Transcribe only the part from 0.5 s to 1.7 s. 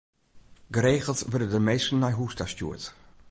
Geregeld wurde der